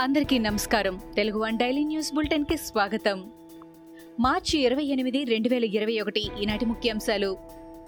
[0.00, 1.00] అందరికీ నమస్కారం.
[1.16, 3.30] Telugu one daily news బులెటిన్కి స్వాగతం.
[4.20, 7.36] మార్చి ఇరవై ఎనిమిది రెండు వేల ఇరవై ఒకటి ఈనాటి ముఖ్యాంశాలు.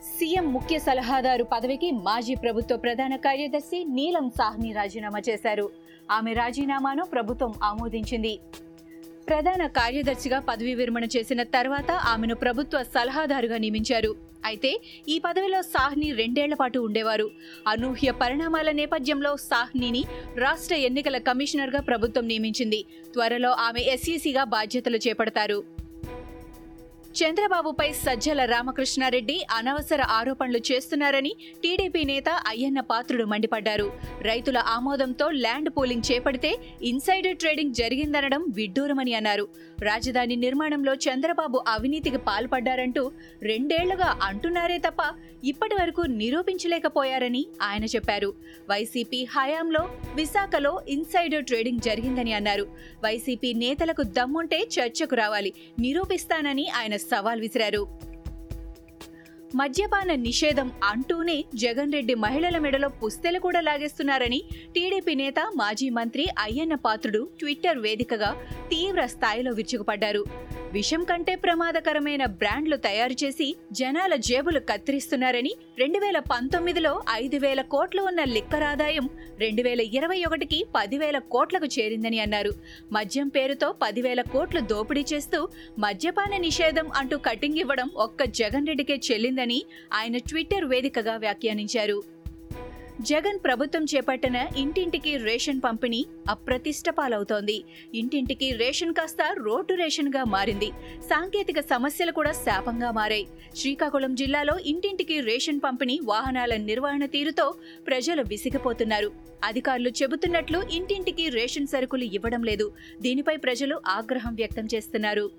[0.02, 5.70] సీఎం ముఖ్య సలహాదారు పదవికి మాజీ ప్రభుత్వ ప్రధాన కార్యదర్శి నీలం సాహ్ని రాజీనామా చేశారు.
[6.10, 8.38] ఆమె రాజీనామాను ప్రభుత్వం ఆమోదించింది.
[9.30, 14.16] ప్రధాన కార్యదర్శిగా పదవీ విరమణ చేసిన తర్వాత ఆమెను ప్రభుత్వ సలహాదారుగా నియమించారు.
[14.44, 17.30] అయితే ఈ పదవిలో సాహ్ని రెండేళ్ళ పాటు ఉండేవారు.
[17.68, 20.04] అనూహ్య పరిణామాల నేపథ్యంలో సాహ్నిని
[20.36, 22.84] రాష్ట్ర ఎన్నికల కమిషనర్గా ప్రభుత్వం నియమించింది.
[23.12, 25.79] త్వరలో ఆమె ఎస్ఈసిగా బాధ్యతలు చేపడతారు.
[27.14, 33.92] చంద్రబాబుపై సజ్జల రామకృష్ణారెడ్డి అనవసర ఆరోపణలు చేస్తున్నారని టీడీపీ నేత అయ్యన్న పాత్రుడు మండిపడ్డారు.
[34.22, 39.48] రైతుల ఆమోదంతో ల్యాండ్ పూలింగ్ చేపడితే ఇన్సైడర్ ట్రేడింగ్ జరిగిందనడం విడ్డూరమని అన్నారు.
[39.80, 44.96] రాజధాని నిర్మాణంలో చంద్రబాబు అవినీతికి పాల్పడ్డారంటూ రెండేళ్ళుగా అంటున్నారే తప్ప
[45.44, 48.34] ఇప్పటి వరకు నిరూపించలేకపోయారని ఆయన చెప్పారు.
[48.70, 52.66] వైసీపీ హయాంలో విశాఖలో ఇన్సైడర్ ట్రేడింగ్ జరిగిందని అన్నారు.
[53.04, 55.52] వైసీపీ నేతలకు దమ్ముంటే చర్చకు రావాలి.
[55.78, 57.82] నిరూపిస్తానని ఆయన సవాల్ విసిరారు.
[59.54, 64.40] మద్యపాన నిషేధం అంటూనే జగన్ రెడ్డి మహిళల మెడలో పుస్తెలు కూడా లాగేస్తున్నారని
[64.74, 68.30] టీడీపీ నేత మాజీ మంత్రి అయ్యన్న పాత్రుడు ట్విట్టర్ వేదికగా
[68.68, 70.22] తీవ్ర స్థాయిలో విరుచుకుపడ్డారు.
[70.74, 78.02] విషం కంటే ప్రమాదకరమైన బ్రాండ్లు తయారు చేసి జనాల జేబులు కత్తిరిస్తున్నారని రెండు వేల పంతొమ్మిదిలో ఐదు వేల కోట్లు
[78.02, 79.06] ఉన్న లిక్కర్ ఆదాయం
[79.40, 82.52] రెండు వేల ఇరవై ఒకటికి పదివేల కోట్లకు చేరిందని అన్నారు.
[82.92, 85.40] మద్యం పేరుతో పదివేల కోట్లు దోపిడీ చేస్తూ
[85.78, 89.60] మద్యపాన నిషేధం అంటూ కటింగ్ ఇవ్వడం ఒక్క జగన్ రెడ్డికే చెల్లిందని
[89.94, 92.19] ఆయన ట్విట్టర్ వేదికగా వ్యాఖ్యానించారు.
[93.08, 97.56] జగన్ ప్రభుత్వం చేపట్టిన ఇంటింటికి రేషన్ పంపిణీ అప్రతిష్ట పాలవుతోంది
[97.94, 100.68] ఇంటింటికి రేషన్ కాస్త రోడ్డు రేషన్గా మారింది.
[101.10, 103.26] సాంకేతిక సమస్యలు కూడా శాపంగా మారాయి.
[103.56, 107.54] శ్రీకాకుళం జిల్లాలో ఇంటింటికి రేషన్ పంపిణీ వాహనాల నిర్వహణ తీరుతో
[107.86, 109.10] ప్రజలు విసిగిపోతున్నారు.
[109.44, 112.72] అధికారులు చెబుతున్నట్లు ఇంటింటికి రేషన్ సరుకులు ఇవ్వడం లేదు.
[113.00, 115.30] దీనిపై ప్రజలు ఆగ్రహం వ్యక్తం చేస్తున్నారు.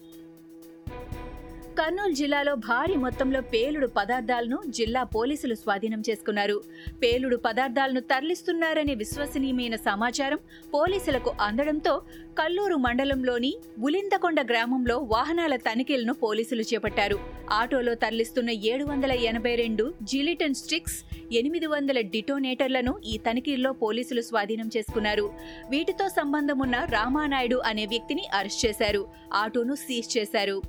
[1.77, 6.61] కర్నూలు జిల్లాలో భారీ మొత్తంలో పేలుడు పదార్థాలను జిల్లా పోలీసులు స్వాధీనం చేసుకున్నారు.
[7.03, 10.39] పేలుడు పదార్థాలను తరలిస్తున్నారనే విశ్వసనీయమైన సమాచారం
[10.73, 12.01] పోలీసులకు అందడంతో
[12.39, 17.19] కల్లూరు మండలంలోని ఉలిందకొండ గ్రామంలో వాహనాల తనిఖీలను పోలీసులు చేపట్టారు.
[17.51, 24.69] ఆటోలో తరలిస్తున్న ఏడు వందల ఎనభై రెండు జిలిటన్ స్టిక్స్ ఎనిమిది వందల డిటోనేటర్లను ఈ తనిఖీల్లో పోలీసులు స్వాధీనం
[24.77, 25.31] చేసుకున్నారు.
[25.69, 29.07] వీటితో సంబంధం ఉన్న రామానాయుడు అనే వ్యక్తిని అరెస్ట్ చేశారు.
[29.33, 30.61] ఆటోను సీజ్ చేశారు.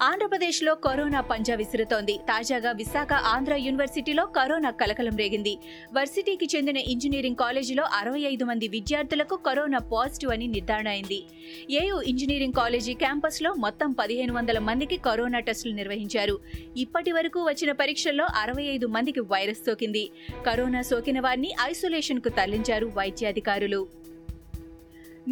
[0.00, 2.16] ఆంధ్రప్రదేశ్లో కరోనా పంజా విసురుతోంది.
[2.16, 5.58] తాజాగా విశాఖ ఆంధ్ర యూనివర్సిటీలో కరోనా కలకలం రేగింది.
[5.92, 11.24] వర్సిటీకి చెందిన ఇంజనీరింగ్ కాలేజీలో అరవై ఐదు మంది విద్యార్థులకు కరోనా పాజిటివ్ అని నిర్ధారణ అయింది.
[11.70, 16.38] ఏయూ ఇంజనీరింగ్ కాలేజీ క్యాంపస్లో మొత్తం పదిహేను వందల మందికి కరోనా టెస్టులు నిర్వహించారు.
[16.76, 20.10] ఇప్పటి వరకు వచ్చిన పరీక్షల్లో అరవై ఐదు మందికి వైరస్ సోకింది.
[20.46, 24.04] కరోనా సోకిన వారిని ఐసోలేషన్కు తరలించారు వైద్యాధికారులు.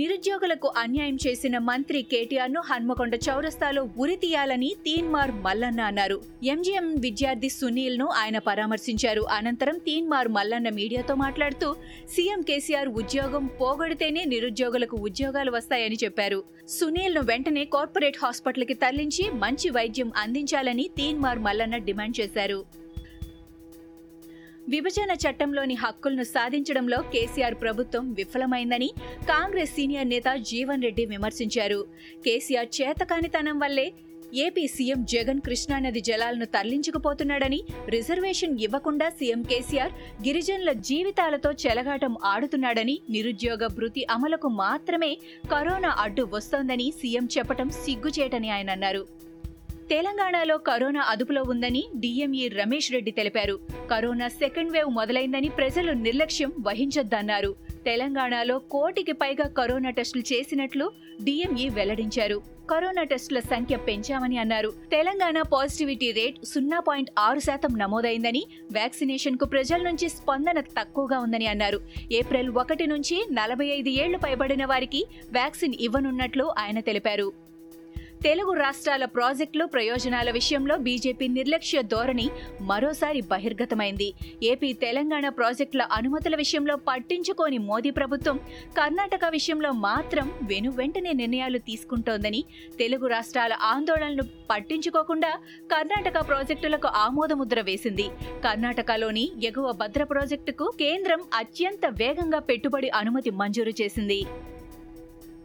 [0.01, 6.17] నిరుద్యోగులకు అన్యాయం చేసిన మంత్రి కేటీఆర్ను హన్మకొండ చౌరస్తాలో ఉరి తీయాలని తీన్మార్ మల్లన్న అన్నారు.
[6.53, 9.23] ఎంజీఎం విద్యార్థి సునీల్ను ఆయన పరామర్శించారు.
[9.39, 11.69] అనంతరం తీన్మార్ మల్లన్న మీడియాతో మాట్లాడుతూ
[12.15, 16.41] సీఎం కేసీఆర్ ఉద్యోగం పోగొడితేనే నిరుద్యోగులకు ఉద్యోగాలు వస్తాయని చెప్పారు.
[16.79, 22.82] సునీల్ను వెంటనే కార్పొరేట్ హాస్పిటల్కి తరలించి మంచి వైద్యం అందించాలని తీన్మార్ మల్లన్న డిమాండ్ చేశారు.
[24.69, 28.89] విభజన చట్టంలోని హక్కులను సాధించడంలో కేసీఆర్ ప్రభుత్వం విఫలమైందని
[29.29, 31.87] కాంగ్రెస్ సీనియర్ నేత జీవన్ రెడ్డి విమర్శించారు.
[32.27, 33.93] కేసీఆర్ చేతకానితనం వల్లే
[34.45, 39.93] ఏపీ సీఎం జగన్ కృష్ణానది జలాలను తరలించకపోతున్నాడని రిజర్వేషన్ ఇవ్వకుండా సీఎం కేసీఆర్
[40.23, 45.19] గిరిజనుల జీవితాలతో చెలగాటం ఆడుతున్నాడని నిరుద్యోగ భృతి అమలుకు మాత్రమే
[45.51, 49.07] కరోనా అడ్డు వస్తోందని సీఎం చెప్పటం సిగ్గుచేటని ఆయన అన్నారు.
[49.91, 53.59] తెలంగాణలో కరోనా అదుపులో ఉందని డీఎంఈ రమేష్ రెడ్డి తెలిపారు.
[53.91, 57.55] కరోనా సెకండ్ వేవ్ మొదలైందని ప్రజలు నిర్లక్ష్యం వహించొద్దన్నారు.
[57.85, 60.93] తెలంగాణలో కోటికి పైగా కరోనా టెస్టులు చేసినట్లు
[61.25, 62.43] డిఎంఈ వెల్లడించారు.
[62.71, 64.73] కరోనా టెస్టుల సంఖ్య పెంచామని అన్నారు.
[64.91, 71.81] తెలంగాణ పాజిటివిటీ రేట్ సున్నా పాయింట్ ఆరు శాతం నమోదైందని వ్యాక్సినేషన్కు ప్రజల నుంచి స్పందన తక్కువగా ఉందని అన్నారు.
[72.13, 77.52] ఏప్రిల్ ఒకటి నుంచి నలభై ఐదు ఏళ్ళు పైబడిన వారికి వ్యాక్సిన్ ఇవ్వనున్నట్లు ఆయన తెలిపారు.
[78.27, 82.27] తెలుగు రాష్ట్రాల ప్రాజెక్టులు ప్రయోజనాల విషయంలో బీజేపీ నిర్లక్ష్య ధోరణి
[82.69, 84.09] మరోసారి బహిర్గతమైంది.
[84.51, 88.37] ఏపీ తెలంగాణ ప్రాజెక్టుల అనుమతుల విషయంలో పట్టించుకోని మోదీ ప్రభుత్వం
[88.79, 92.43] కర్ణాటక విషయంలో మాత్రం వెను వెంటనే నిర్ణయాలు తీసుకుంటోందని
[92.79, 95.33] తెలుగు రాష్ట్రాల ఆందోళనలు పట్టించుకోకుండా
[95.75, 98.09] కర్ణాటక ప్రాజెక్టులకు ఆమోదముద్ర వేసింది.
[98.47, 104.23] కర్ణాటకలోని ఎగువ భద్ర ప్రాజెక్టుకు కేంద్రం అత్యంత వేగంగా పెట్టుబడి అనుమతి మంజూరు చేసింది.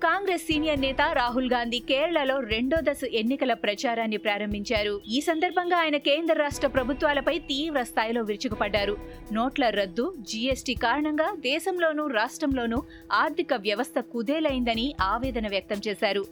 [0.06, 4.94] కాంగ్రెస్ సీనియర్ నేత రాహుల్ గాంధీ కేరళలో రెండో దశ ఎన్నికల ప్రచారాన్ని ప్రారంభించారు.
[5.16, 8.96] ఈ సందర్భంగా ఆయన కేంద్ర రాష్ట్ర ప్రభుత్వాలపై తీవ్ర స్థాయిలో విరుచుకుపడ్డారు.
[9.38, 12.80] నోట్ల రద్దు జీఎస్టీ కారణంగా దేశంలోనూ రాష్ట్రంలోనూ
[13.24, 16.24] ఆర్థిక వ్యవస్థ కుదేలైందని ఆవేదన వ్యక్తం చేశారు.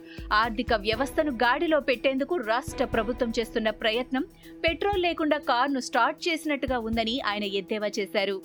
[0.42, 4.26] ఆర్థిక వ్యవస్థను గాడిలో పెట్టేందుకు రాష్ట్ర ప్రభుత్వం చేస్తున్న ప్రయత్నం
[4.66, 8.38] పెట్రోల్ లేకుండా కారును స్టార్ట్ చేసినట్టుగా ఉందని ఆయన ఎద్దేవా చేశారు.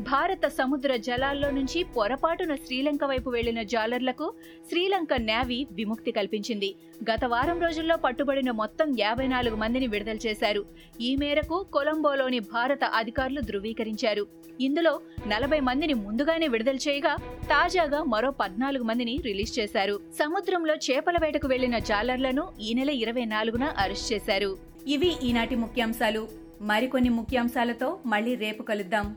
[0.00, 4.34] భారత సముద్ర జలాల్లో నుంచి పొరపాటున శ్రీలంక వైపు వెళ్ళిన జాలర్లకు
[4.68, 6.74] శ్రీలంక నేవీ విముక్తి కల్పించింది.
[7.02, 10.66] గత వారం రోజుల్లో పట్టుబడిన మొత్తం యాభై నాలుగు మందిని విడుదల చేశారు.
[11.00, 14.26] ఈ మేరకు కొలంబోలోని భారత అధికారులు ధృవీకరించారు.
[14.60, 20.00] ఇందులో నలభై మందిని ముందుగానే విడుదల చేయగా తాజాగా మరో పద్నాలుగు మందిని రిలీజ్ చేశారు.
[20.18, 24.58] సముద్రంలో చేపల వేటకు వెళ్ళిన జాలర్లను ఈ నెల ఇరవై నాలుగున అరెస్ట్ చేశారు.
[24.86, 26.28] ఇవి ఈనాటి ముఖ్యాంశాలు.
[26.60, 29.16] మరికొన్ని ముఖ్యాంశాలతో మళ్ళీ రేపు కలుద్దాం.